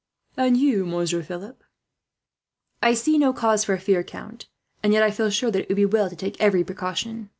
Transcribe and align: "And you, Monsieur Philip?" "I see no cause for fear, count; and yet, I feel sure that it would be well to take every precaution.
"And 0.35 0.57
you, 0.57 0.87
Monsieur 0.87 1.21
Philip?" 1.21 1.63
"I 2.81 2.95
see 2.95 3.19
no 3.19 3.33
cause 3.33 3.63
for 3.63 3.77
fear, 3.77 4.03
count; 4.03 4.47
and 4.81 4.93
yet, 4.93 5.03
I 5.03 5.11
feel 5.11 5.29
sure 5.29 5.51
that 5.51 5.61
it 5.61 5.67
would 5.69 5.75
be 5.77 5.85
well 5.85 6.09
to 6.09 6.15
take 6.15 6.41
every 6.41 6.63
precaution. 6.63 7.29